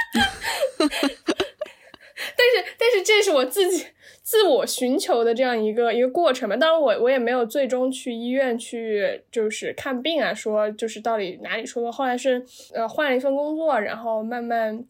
[2.37, 3.85] 但是，但是这是我自己
[4.25, 6.57] 自我寻求的这样一个一个过程吧。
[6.57, 11.91] 当然我，我也没有最终去医院去就是看病啊，说就是到底哪里出错。
[11.91, 14.83] 后来是呃换了一份工作，然后慢慢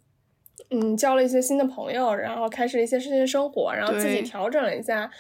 [0.69, 5.11] 嗯交了一些新的朋友，然后开始了一些新的生活，然后自己调整了一下。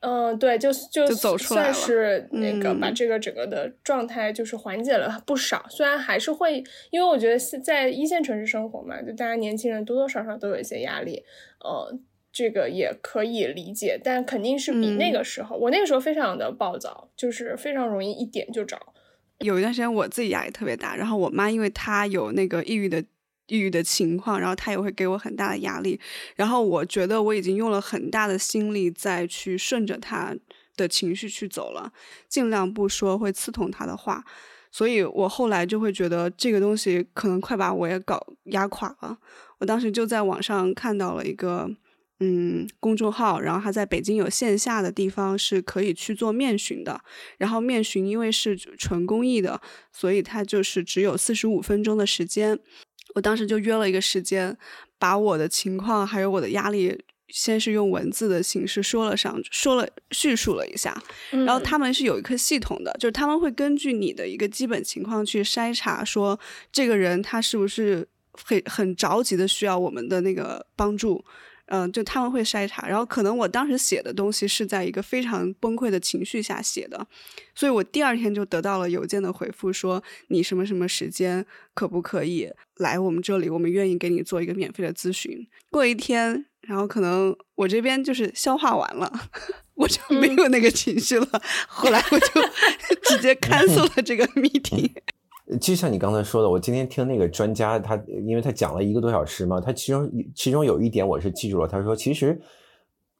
[0.00, 5.64] 嗯，对，就就走出来算是那个嗯把这个整个的状态就是缓解了不少。
[5.70, 11.24] 虽然还是会，因为我觉得是在一线城市生活嘛，就大家年轻人多多少少都有一些压力，
[11.60, 11.98] 呃，
[12.36, 18.78] 这个也可以理解，但肯定是比那嗯个时候，我那个时候非常的暴躁，就是非常容易一点就着。
[19.38, 23.02] 有一段时间我自己压力特别大，然后我妈因为她有那个抑郁的
[23.46, 25.98] 抑郁的情况，然后她也会给我很大的压力，
[26.34, 30.36] 然后我觉得我已经用了很大的心力再去顺着她
[30.76, 31.90] 的情绪去走了，
[32.28, 34.22] 尽量不说会刺痛她的话，
[34.70, 39.16] 所以我后来就会觉得这个东西可能快把我也搞压垮了。
[39.56, 41.70] 我当时就在网上看到了一个。
[42.20, 46.98] 嗯，公众号，然后他在北京有线下的地方是可以去做面询的，
[47.36, 49.60] 然后面询因为是纯公益的，
[49.92, 52.58] 所以他就是只有四十五分钟的时间。
[53.14, 54.56] 我当时就约了一个时间，
[54.98, 56.98] 把我的情况还有我的压力，
[57.28, 60.98] 先是用文字的形式说了上，说了叙述了一下。
[61.30, 66.40] 然后嗯他们是有一个系统的，就是他们会根据你的一个基本情况去筛查，说
[66.72, 71.22] 这个人他是不是很很着急的需要我们的那个帮助。
[71.66, 77.06] 嗯，就他们会筛查，然后可能我当时写的东西是在一个非常崩溃的情绪下写的，
[77.54, 85.46] 所以我第二天就得到了邮件的回复，说你什么什么时间可不可以来我们这里，我们愿意给你做一个免费的咨询。
[85.70, 89.12] 过一天，然后可能我这边就是消化完了，
[89.74, 92.26] 我就没有那个情绪了，后来我就
[93.02, 94.92] 直接 cancel 了这个 meeting。
[95.60, 97.94] 就像你刚才说的，我今天听那个专家，他
[98.26, 102.40] 因为他讲了一个多小时嘛，他其中其中有一点我是记住了，他说其实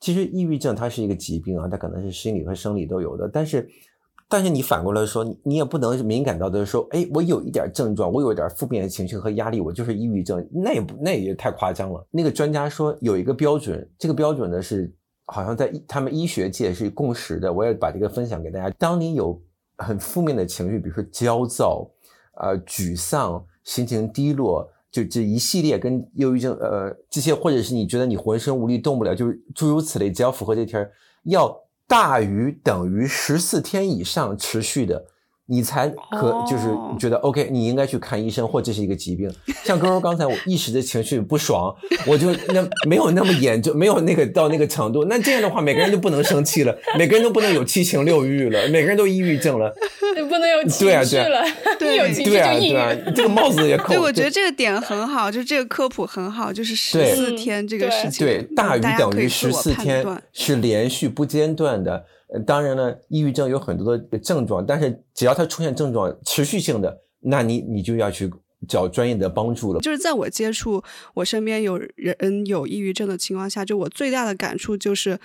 [0.00, 3.68] 其实抑郁症它是一个疾病啊，它可能是心理和生理都有的，但是
[4.28, 12.04] 但是你反过来说，你你也不能敏感到的说，哎，我有一点症状，我有一点负面的情绪和压力，我就是抑郁症，那也不那也太夸张了。
[12.10, 14.92] 那个专家说有一个标准，这个标准呢是
[15.26, 18.68] 好像在他们医学界是共识的，我也把这个分享给大家。
[18.78, 19.40] 当你有
[19.78, 21.88] 很负面的情绪，比如说焦躁。
[22.36, 30.80] 呃，沮丧、心情低落，就这一系列跟忧郁症，呃，这些或者是你觉得你浑身无力动不了，就是诸如此类，只要符合这条，
[31.24, 31.54] 要
[31.86, 35.06] 大于等于十四天以上持续的，
[35.48, 36.64] 你才可、哦就是
[36.98, 39.30] 觉得 OK，你应该去看医生，或这是一个疾病。
[39.64, 41.74] 像哥哥刚才我一时的情绪不爽，
[42.06, 45.04] 我就那没有那么严重，没有那个到那个程度。
[45.04, 49.72] 那这样的话，每个人就不能生气了，每个人都不能有七情六欲了，每个人都抑郁症了。
[50.16, 53.88] 就不能有情对啊对啊绪了，一有情绪对啊，对啊。，这个帽子也扣。
[53.88, 62.04] 对，我觉得这个点很好，就这个科普很好，就是十对四天这个事情，对，大于等于十四天是连续不间断的。
[62.28, 68.30] 呃当然了，抑郁症有很多的症状，但是只要它出现症状持续性的，那你你就要去
[68.68, 69.80] 找专业的帮助了。
[69.80, 70.82] 就是在我接触
[71.14, 75.18] 我身边有人有抑郁症的情况下，就我最大的感触就是，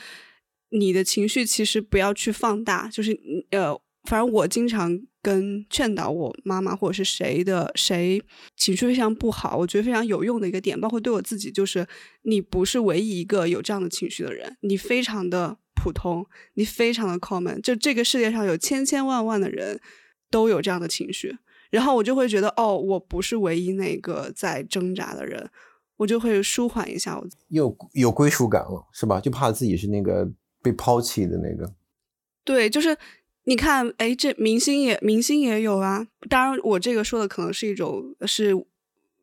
[0.70, 2.88] 你的情绪其实不要去放大。
[2.90, 8.22] 就是呃，反正我经常跟劝导我妈妈或者是谁的谁
[8.58, 11.88] 情绪非常不好，我觉得非常有用的一个点，包括对我自己，就是
[12.24, 19.80] 你不是唯一一个有这样的情绪的人，你非常的普通，你非常的 common，就这个世界上有千千万万的人
[20.30, 21.36] 都有这样的情绪。
[21.72, 25.50] 然后我就会觉得，哦，我不是唯一那个在挣扎的人，
[25.98, 27.18] 我就会舒缓一下。
[27.18, 29.20] 我有有归属感了，是吧？
[29.20, 30.30] 就怕自己是那个
[30.62, 31.74] 被抛弃的那个。
[32.44, 32.96] 对，就是
[33.46, 36.06] 你看，哎，这明星也明星也有啊。
[36.30, 38.54] 当然，我这个说的可能是一种是。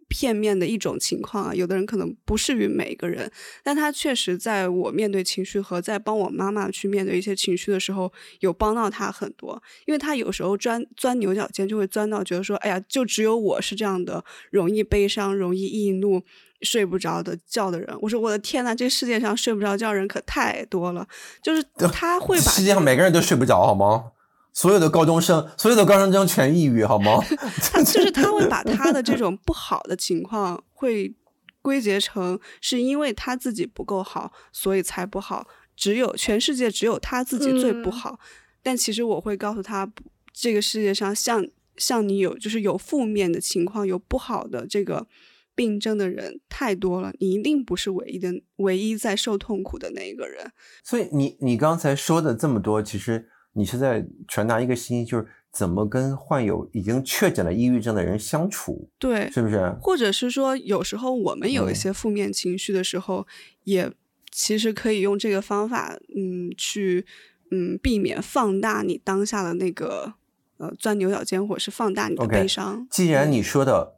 [0.08, 3.30] 片面的一种情况啊，有的人可能不适于每一个人，
[3.62, 9.62] 但他确实在我面对情绪和在帮我妈妈去面对一些情绪的时候，有帮到他很多。
[9.86, 16.22] 因为他有时候钻钻牛角尖，就会钻到觉得说，哎呀，就只有我是这样的，容易悲伤、容易易怒、
[16.62, 17.96] 睡不着的觉的人。
[18.00, 21.06] 我说我的天呐，这世界上睡不着觉人可太多了，
[21.42, 24.12] 就是他会把世界上每个人都睡不着，好吗？
[24.58, 27.22] 所有的高中生，所有的高中生全抑郁，好吗？
[27.86, 31.14] 就是他会把他的这种不好的情况会
[31.62, 35.46] 归结成是因为他自己不够好，所以才不好。
[35.76, 38.18] 只有全世界只有他自己最不好。
[38.60, 39.88] 但其实我会告诉他，
[40.32, 45.06] 这个世界上像像你有就是有负面的情况，有不好的这个
[45.54, 50.50] 病症的人太多了，你一定不是唯一的，唯一在受痛苦的那一个人。
[50.82, 53.28] 所以你你刚才说的这么多，其实。
[53.58, 59.76] 你是在传达一个信息，就是怎么跟患有已经确诊了抑郁症的人相处，对，是不是？
[59.82, 63.26] 或者是说，有时候我们有一些负面情绪的时候，
[63.64, 63.92] 也
[64.30, 67.04] 其实可以用这个方法，嗯，去
[67.50, 70.14] 嗯避免放大你当下的那个
[70.58, 72.86] 呃钻牛角尖，或者是放大你的悲伤。
[72.90, 73.94] 既然你说的，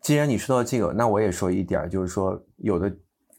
[0.00, 2.96] 既然你说到这个，那我也说一点，就是说有的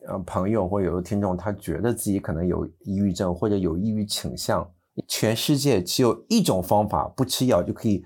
[0.08, 4.70] 呃朋友或有的听众，他觉得自己可能有抑郁症或者有抑郁倾向。
[5.08, 8.06] 全世界只有一种方法，不吃药就可以。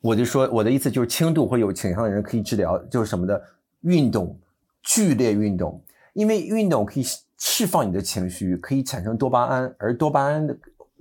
[0.00, 3.42] 我就说，我的意思就是，轻度或有倾向的人可以治疗，就是什么的
[3.80, 4.38] 运动，
[4.82, 7.04] 剧烈运动，因为运动可以
[7.38, 10.54] 释放你的情绪，可以产生多巴胺，而多巴胺的，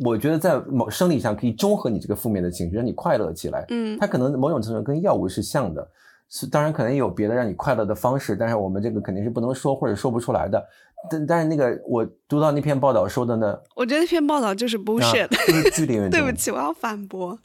[0.05, 3.65] 我觉得在某生理上可以中和你这个负面的情绪，让你快乐起来。
[3.69, 5.85] 嗯，它可能某种程度跟药物是像的，
[6.29, 10.63] 是当然可能也有别的让你快乐的方式，但是我们这个肯定是不能说或者说不出来的。
[11.09, 16.11] 但但是那个我读到那篇报道说的呢，我觉得那篇报道就是 bullshit，就是剧烈运动。
[16.11, 17.37] 对不起，我要反驳。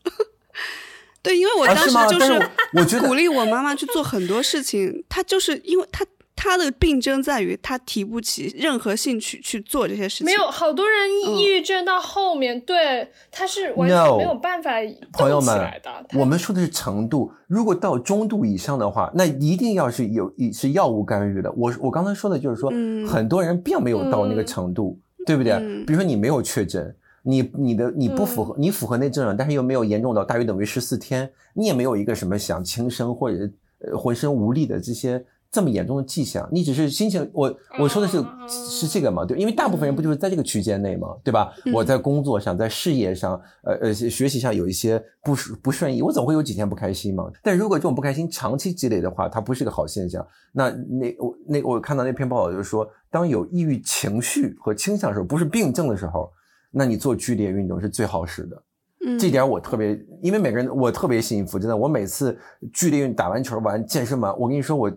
[1.23, 6.05] 对，因为我当时就是我觉得鼓励我妈妈去做很多事情，她就是因为她。
[6.41, 10.25] 他的病症在于他提不起任何兴趣去做这些事情。
[10.25, 14.71] 没有，好多人抑郁症到后面，对他是完全没有办法
[15.15, 15.61] 朋友们，
[16.15, 21.51] 我们说的是程度，如果到中度以上的话，那一定要是有是药物干预的。
[21.57, 22.71] 我我刚才说的就是说，
[23.09, 24.97] 很多人并没有到那个程度，
[25.27, 25.59] 对不对？
[25.85, 35.25] 比如说你没有确诊，你你的你不符合，你符合那症状，但是又没有严重到大于等于十四天，你也没有一个什么想轻生或者呃浑身无力的这些。
[35.51, 39.25] 这么严重的迹象，你只是心情，我我说的是是这个嘛？
[39.25, 41.51] 对，因为大部分人不就是在这个区间内嘛，对吧？
[41.73, 47.25] 我在工作上，在事业上，呃呃，学习上有一些不不顺意，我总会有几天不开心嘛。
[47.43, 50.27] 但如果这种不开心长期积累的话，它不是个好现象。
[50.53, 56.31] 那那我那我看到那篇报道就是说，当有抑郁情绪和倾向的时候，不是病症的时候，
[56.71, 58.63] 那你做剧烈运动是最好使的。
[59.07, 62.39] 嗯，这点我特别，因为每个人我特别幸福，真的，我每次
[62.71, 64.93] 剧烈运打完球完健身完，我跟你说我。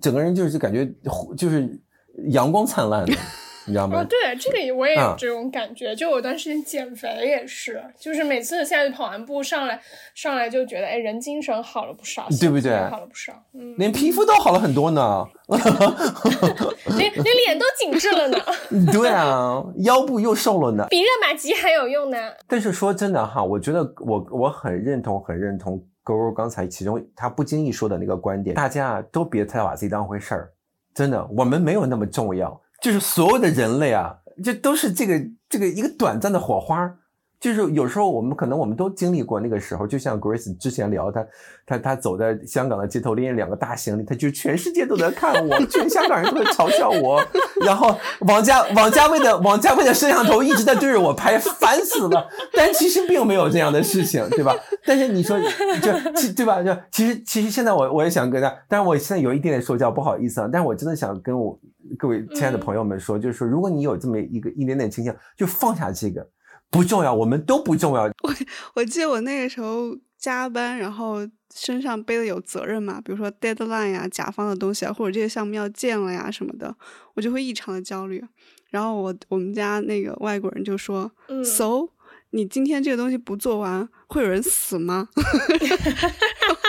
[0.00, 0.86] 整个人就是感觉
[1.36, 1.68] 就是
[2.30, 3.12] 阳光灿烂的，
[3.66, 4.00] 你知道吗？
[4.00, 5.94] 哦，对，这个我也有这种感觉。
[5.94, 9.80] 就我段时间减肥也是，就是每次下去跑完步上来，
[10.14, 12.76] 上来就觉得哎，人精神好了不少，对不对？
[12.90, 15.24] 好了不少，嗯，连皮肤都好了很多呢，
[16.98, 18.38] 连连脸都紧致了呢。
[18.92, 22.18] 对啊，腰部又瘦了呢，比热玛吉还有用呢。
[22.48, 25.82] 但是说真的哈，我觉得我我很认同，很认同。
[26.02, 30.52] 勾勾刚才其中他不经意说的那个观点，大家都别太把自己当回事儿，
[30.94, 36.98] 真的，我们没有那么重要，就是所有的人类啊，就都是这个这个一个短暂的火花。
[37.42, 41.26] 就是有时候我们可能我们都经历过那个时候，就像 Grace 之前聊，他
[41.66, 47.20] 他他走在香港的街头拎着两个大行李，他就全世界都在看我，全香港人都在嘲笑我。
[47.66, 52.28] 然后王家王家卫的王家卫的摄像头一直在对着我拍，烦死了。
[52.52, 54.54] 但其实并没有这样的事情，对吧？
[54.86, 56.62] 但是你说就其对吧？
[56.62, 60.48] 就其实其实现在我我也想跟他，但是我现在有一点点说教，不好意思啊。
[60.52, 61.58] 但是我真的想跟我
[61.98, 66.24] 各位亲爱的朋友们说，就是说，如果你有这么一个一点点倾向，就放下这个。
[66.72, 68.04] 不重要，我们都不重要。
[68.24, 68.34] 我
[68.74, 71.18] 我记得我那个时候加班，然后
[71.54, 76.74] 身上背的有责任嘛，比如说 deadline 呀、甲方的东西啊，或者这些项目要建了呀什么的，
[77.14, 78.24] 我就会异常的焦虑。
[78.70, 81.88] 然后我我们家那个外国人就说、嗯 s o
[82.30, 85.08] 你今天这个东西不做完，会有人死吗？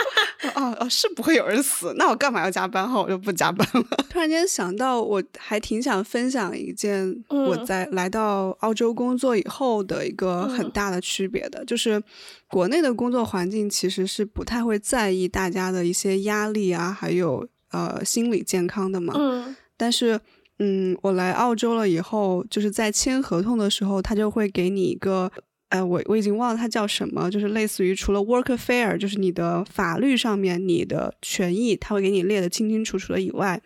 [0.54, 2.88] 哦哦，是不会有人死，那我干嘛要加班？
[2.90, 3.82] 哈，我就不加班了。
[4.10, 12.02] 突然间想到，我还挺想分享一件我嗯在来到澳洲工作以后的一个很嗯大的区别的，就是
[12.48, 19.14] 国内的工作环境其实是不太会在意大家的一些压力啊，还有呃心理健康的嘛。
[19.16, 20.20] 嗯但是，
[20.60, 25.30] 嗯，我来澳洲了以后，就是在签合同的时候，他就会给你一个，
[25.74, 33.60] 呃，我我已经忘了它叫什么，就是类似于除了 work affair，就是你的法律上面你的权益，他会给你列得清清楚楚的以外，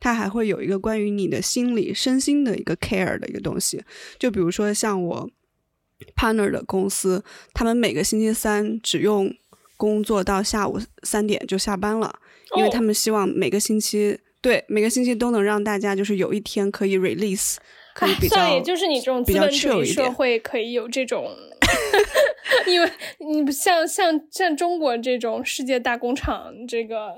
[0.00, 3.80] 它还会有一个关于你的心理、身心的一个 care 的一个东西。
[4.18, 5.30] 就比如说像我
[6.16, 7.22] partner 的公司，
[7.54, 9.32] 他们每个星期三只用
[9.76, 12.12] 工作到下午三点就下班了，
[12.56, 14.18] 因为他哦们希望每个星期。
[14.40, 17.58] 对，每个星期都能让大家就是有一天可以 release，
[17.94, 20.10] 可以比较，哎算了，也就是你这种资本主义社。
[20.10, 21.26] 会可以有这种，
[22.66, 27.14] 因为你不像像像中国这种世界大工厂，这个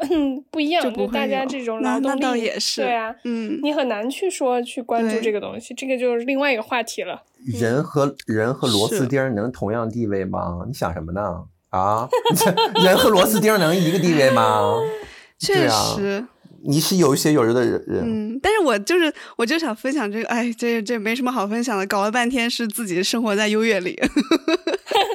[0.50, 7.22] 不一样，就不大家这种劳动力，倒也是对啊，嗯，你很难去说去关注这个东西，这个就是另外一个话题了。
[7.46, 10.64] 人和人和螺丝钉能同样地位吗？
[10.66, 11.44] 你想什么呢？
[11.70, 12.08] 啊，
[12.84, 14.78] 人和螺丝钉能一个地位吗？
[15.38, 16.24] 确对啊实，
[16.66, 23.94] 你是有血有肉的人，嗯，但是我就是我就想分享这个，哎，这这没什么好分享的，搞了半天是自己生活在优越里，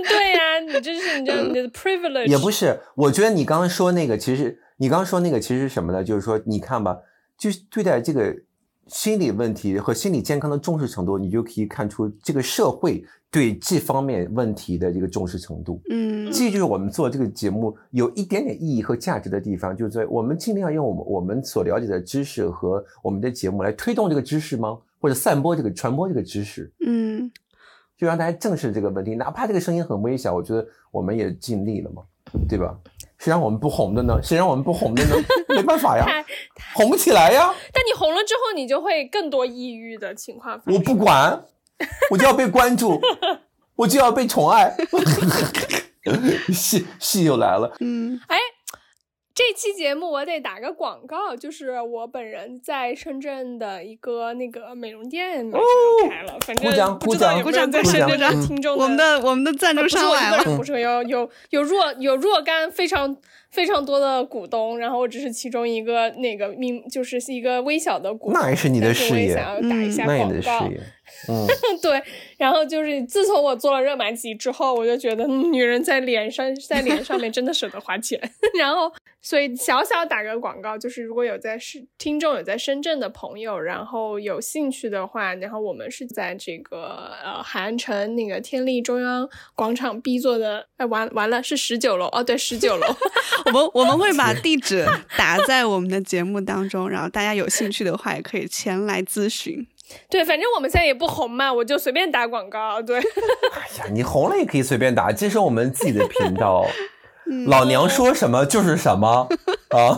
[0.08, 2.80] 对呀、你这是你这你的 privilege，也不是。
[2.96, 6.04] 我觉得你刚刚说那个，其实你刚刚说那个其实是什么呢？
[6.04, 6.98] 就是说，你看吧，
[7.38, 8.36] 就是对待这个
[8.90, 15.82] 心理问题和心理健康的重视程度，你就可以看出这个社会对这方面问题的这个重视程度。
[15.90, 24.78] 嗯这就是我们做这个节目有一点点意义和价值的地方，就是在我们尽量用我们我们所了解的知识和我们的节目来推动这个知识吗？
[25.00, 27.32] 或者散播这个传播这个知识，嗯，
[27.98, 32.04] 就让大家正视这个问题，哪怕这个声音很微小，我觉得我们也尽力了嘛，
[32.50, 32.78] 对吧？
[33.20, 34.20] 谁让我们不红的呢？
[34.24, 35.16] 谁让我们不红的呢？
[35.56, 36.26] 没办法呀，太
[36.74, 37.54] 红不起来呀！
[37.74, 40.74] 但你红了之后，你就会更多抑郁的情况发生。
[40.74, 41.44] 我不管，
[42.10, 43.00] 我就要被关注，
[43.76, 44.74] 我就要被宠爱。
[46.54, 48.38] 戏戏又来了，嗯哎，
[49.40, 55.66] 这期节目我得打个广告，就是我本人在深圳的一个那个美容店马上
[56.04, 60.58] 要开了，反正鼓掌不知道有没有在鼓掌深圳鼓掌的听众我们的我们的赞助商来了。
[60.58, 63.16] 不是有有有若有若干非常
[63.52, 70.34] 非常多的股东，然后我只是其中一个那个名，就是一个微小的股东，那也是你的事业想要打一下那广告。
[70.34, 70.80] 你的事业，
[71.28, 71.48] 嗯，
[71.82, 72.02] 对，
[72.38, 78.20] 然后就是自从我做了热玛吉之后，我就觉得、嗯女人在脸上在脸上面真的舍得花钱。
[78.60, 92.86] 然后，所以小小打个广告，就是如果有在是听众有在深圳的朋友，然后有兴趣的话，然后我们是在这个呃海岸城那个天利中央广场 B 座的，哎完完了是十九楼哦，对十九楼。
[93.46, 94.86] 我们 我们会把地址
[95.18, 99.66] 打在我们的节目当中，然后大家有兴趣的话也可以前来咨询。
[100.08, 102.80] 对，反正我们现在也不红嘛，我就随便打广告。
[102.82, 103.00] 对，
[103.54, 106.64] 哎呀，你红了也可以随便打，这是我们自己的频道，
[107.26, 109.28] 嗯老娘说什么就是什么
[109.70, 109.98] 啊！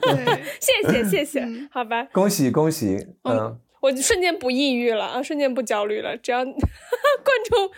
[0.00, 2.04] 对，谢谢谢谢，嗯好吧。
[2.12, 6.16] 恭喜恭喜，嗯，我瞬间不抑郁了啊，瞬间不焦虑了。
[6.16, 6.54] 只要观
[7.48, 7.70] 众、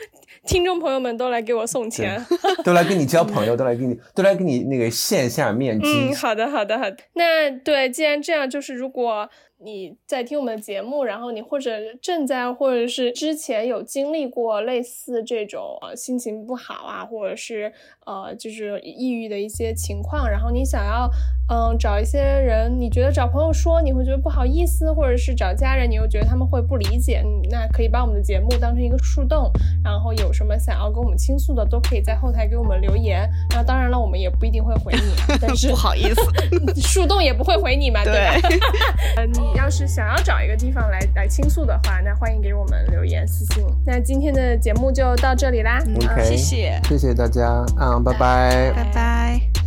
[0.47, 2.25] 听众朋友们都来给我送钱。
[2.65, 6.97] 都来跟你交朋友，都来跟你，都来跟你那个线下面基嗯，，好的，好的，好的。
[7.15, 9.29] 那对，既然这样，就是如果
[9.59, 11.71] 你在听我们的节目，然后你或者
[12.03, 17.73] 正在，或者是之前有经历过类似这种呃心情不好啊，或者是
[18.05, 21.11] 呃就是抑郁的一些情况，然后你想要
[21.49, 29.49] 嗯、找一些人，你觉得找朋友说你会觉得不好意思，或者是找家人，你又觉得他们会不理解，嗯那可以把我们的节目当成一个树洞，
[29.85, 33.21] 然后有什么想要跟我们倾诉的，都可以在后台给我们留言。
[33.51, 36.21] 然后当然了，我们也不一定会回你，但 是不好意思，
[36.83, 38.35] 树洞也不会回你嘛，对吧？
[39.57, 43.65] 要是想要找一个地方来来倾诉的话，那欢迎给我们留言私信。
[43.85, 45.95] 那今天的节目就到这里啦，嗯
[46.25, 49.66] 谢谢，谢谢大家嗯，拜拜拜拜。